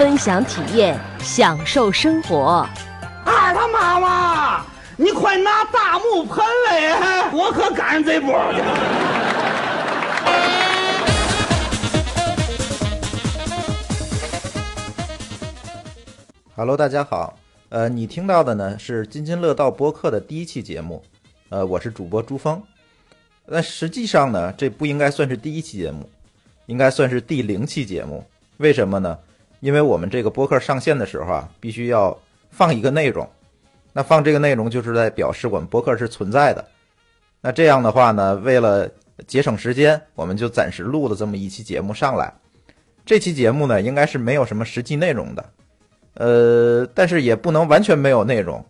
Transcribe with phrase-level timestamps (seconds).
[0.00, 2.66] 分享体验，享受生活。
[3.22, 4.64] 二他妈妈，
[4.96, 8.64] 你快拿大木盆来，我可赶上这波了。
[16.56, 17.38] Hello，大家好，
[17.68, 21.04] 呃，你听到的呢是津津乐道播客的第一期节目，
[21.50, 22.62] 呃，我是主播朱峰。
[23.44, 26.08] 那实际上呢，这不应该算是第一期节目，
[26.64, 28.24] 应该算是第零期节目。
[28.56, 29.18] 为什么呢？
[29.60, 32.18] 因为我们这个播客上线的时候啊，必须要
[32.50, 33.28] 放一个内容，
[33.92, 36.64] 那放这个内容就是在表示我们播客是存在的。
[37.40, 38.90] 那这样的话呢，为了
[39.26, 42.32] 节省时间，我们就暂时录了这么一期节目上来。
[43.04, 45.44] 这期节目呢，应该是没有什么实际内容的。
[46.14, 48.64] 呃，但是也不能完全没有内容，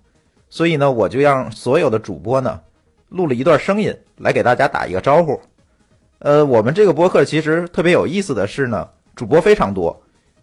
[0.49, 2.61] 所以呢，我就让所有的主播呢
[3.09, 5.41] 录了一段声音来给大家打一个招呼。
[6.19, 10.01] 呃，我们这个播客其实特别有意思的是呢，主播非常多，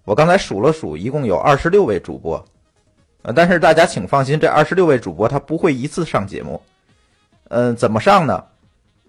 [0.08, 2.41] 我刚才数了数，一共有二十六位主播。
[3.23, 6.61] 呃，但是大家请放心，这二十六位主播他不会一次上节目。
[7.50, 8.41] 嗯、怎么上呢？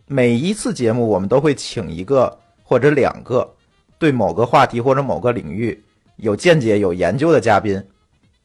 [0.07, 3.49] 每一次节目我们都会请一个或者两个
[3.97, 5.81] 对某个话题或者某个领域。
[6.17, 7.81] 有见解、有研究的嘉宾，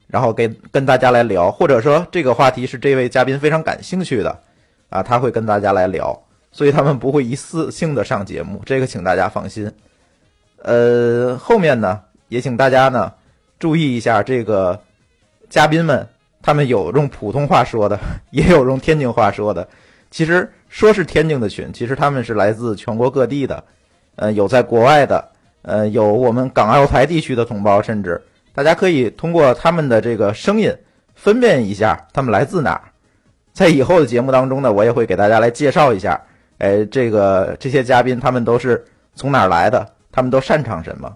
[0.05, 4.39] 然后跟跟大家来聊，或者说这个话题是这位嘉宾非常感兴趣的，
[4.89, 6.15] 啊，他会跟大家来聊，
[6.51, 9.73] 所以他们不会一次性的上节目，这个请大家放心。
[10.57, 13.11] 呃，后面呢，也请大家呢
[13.59, 14.79] 注意一下这个
[15.49, 16.07] 嘉宾们，
[16.41, 17.99] 他们有用普通话说的，
[18.31, 19.67] 也有用天津话说的。
[20.11, 23.63] 其实说是天津的群，其实他们是来自全国各地的，
[24.15, 25.29] 呃，有在国外的。
[25.65, 28.21] 呃，有我们港澳台地区的同胞，甚至
[28.53, 30.69] 大家可以通过他们的这个声音
[31.15, 32.83] 分辨一下他们来自哪儿。
[33.53, 36.21] 在以后的节目当中呢，我也会给大家来介绍一下，
[36.57, 38.83] 哎，这个这些嘉宾他们都是
[39.15, 41.09] 从哪儿来的，他们都擅长什么？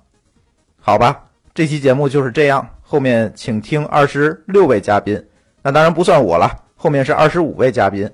[0.87, 1.21] 好吧，
[1.53, 5.21] 这期节目就是这样，后面请听二十六位嘉宾，
[5.61, 8.09] 那当然不算我了，后面是二十五位嘉宾，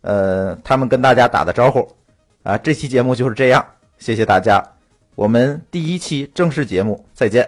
[0.00, 1.86] 呃，他们跟大家打的招呼，
[2.42, 3.62] 啊，这期节目就是这样，
[3.98, 4.66] 谢谢大家。
[5.14, 7.46] 我们第一期正式节目再见。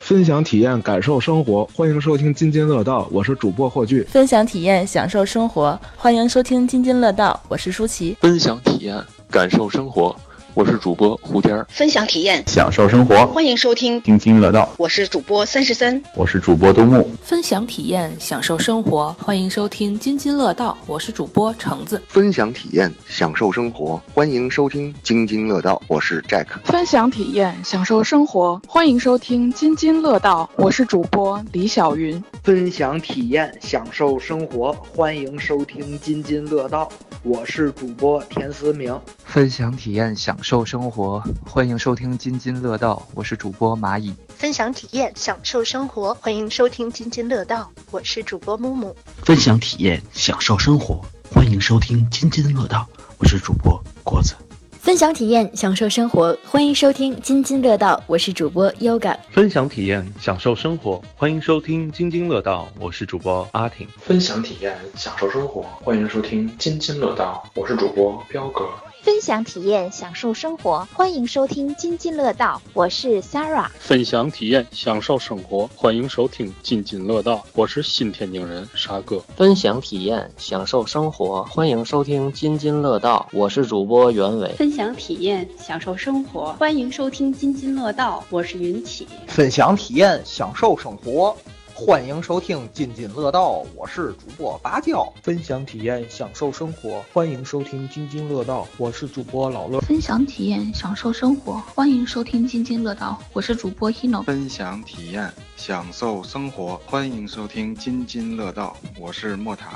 [0.00, 4.02] 分享体验，感受生活，欢迎收听津津乐道，我是主播霍炬。
[4.04, 8.16] 分享体验，享受生活，欢迎收听津津乐道，我是舒淇。
[8.22, 8.96] 分享体验，
[9.30, 10.16] 感受生活，
[10.56, 11.66] 我是主播胡天儿。
[11.68, 14.00] 分享体验，享受生活，欢迎收听。
[14.00, 17.06] 津津乐道，我是主播三十三，我是主播东木。
[17.22, 22.00] 分享体验，享受生活，欢迎收听津津乐道，我是主播橙子。
[22.08, 26.46] 分享体验，享受生活，欢迎收听津津乐道，我是 Jack。
[26.64, 32.24] 分享体验，享受生活，欢迎收听津津乐道，我是主播李小云。
[32.46, 36.88] 分享体验，享受生活，欢迎收听津津乐道，
[37.24, 38.96] 我是主播田思明。
[39.24, 44.14] 分享体验，享受生活，欢迎收听津津乐道，我是主播蚂蚁。
[44.28, 48.94] 分享体验，享受生活，欢迎收听津津乐道，我是主播木木。
[49.24, 54.36] 分享体验，享受生活，欢迎收听津津乐道，我是主播果子。
[54.86, 59.16] 分享体验，享受生活，欢迎收听津津乐道，我是主播 Yoga。
[59.32, 63.84] 分享体验，享受生活，欢迎收听津津乐道，我是主播阿挺。
[63.98, 68.68] 分享体验，享受生活，欢迎收听津津乐道，我是主播彪哥。
[69.06, 73.68] 分享体验，享受生活，欢迎收听津津乐道，我是 Sarah。
[73.78, 79.20] 分享体验，享受生活，欢迎收听津津乐道，我是新天津人沙哥。
[79.36, 84.52] 分享体验，享受生活，欢迎收听津津乐道，我是主播袁伟。
[84.54, 89.06] 分享体验，享受生活，欢迎收听津津乐道，我是云起。
[89.28, 91.36] 分享体验，享受生活。
[91.78, 95.04] 欢迎收听津津乐道，我是主播芭蕉。
[95.20, 99.78] 分享体验，享受生活，欢迎收听津津乐道，我是主播老乐。
[99.80, 104.22] 分享体验，享受生活，欢迎收听津津乐道，我是主播 Hino。
[104.22, 109.74] 分享体验，享受生活，欢迎收听津津乐道，我是莫塔。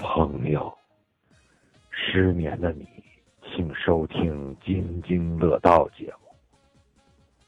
[0.00, 0.72] 朋友，
[1.90, 2.86] 失眠的你，
[3.50, 6.30] 请收听津津乐道节目，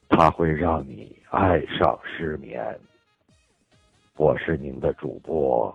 [0.09, 2.77] 它会让你爱上失眠。
[4.17, 5.75] 我是您的主播，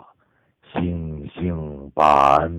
[0.72, 2.50] 星星版。